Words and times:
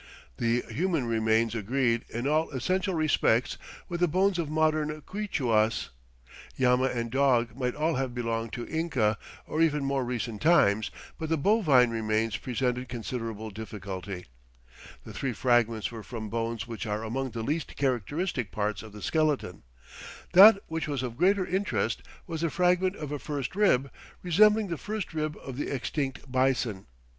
The 0.37 0.63
human 0.67 1.05
remains 1.05 1.53
agreed 1.53 2.05
"in 2.09 2.25
all 2.27 2.49
essential 2.49 2.95
respects" 2.95 3.55
with 3.87 3.99
the 3.99 4.07
bones 4.07 4.39
of 4.39 4.49
modern 4.49 5.01
Quichuas. 5.03 5.89
Llama 6.57 6.85
and 6.85 7.11
dog 7.11 7.55
might 7.55 7.75
all 7.75 7.93
have 7.97 8.15
belonged 8.15 8.51
to 8.53 8.65
Inca, 8.67 9.19
or 9.45 9.61
even 9.61 9.85
more 9.85 10.03
recent 10.03 10.41
times, 10.41 10.89
but 11.19 11.29
the 11.29 11.37
bovine 11.37 11.91
remains 11.91 12.35
presented 12.35 12.89
considerable 12.89 13.51
difficulty. 13.51 14.25
The 15.03 15.13
three 15.13 15.33
fragments 15.33 15.91
were 15.91 16.01
from 16.01 16.29
bones 16.31 16.65
which 16.65 16.87
"are 16.87 17.03
among 17.03 17.29
the 17.29 17.43
least 17.43 17.75
characteristic 17.77 18.51
parts 18.51 18.81
of 18.81 18.93
the 18.93 19.03
skeleton." 19.03 19.61
That 20.33 20.57
which 20.65 20.87
was 20.87 21.03
of 21.03 21.15
greatest 21.15 21.47
interest 21.53 22.01
was 22.25 22.41
the 22.41 22.49
fragment 22.49 22.95
of 22.95 23.11
a 23.11 23.19
first 23.19 23.55
rib, 23.55 23.91
resembling 24.23 24.69
the 24.69 24.79
first 24.79 25.13
rib 25.13 25.37
of 25.43 25.57
the 25.57 25.67
extinct 25.67 26.21
bison. 26.31 26.87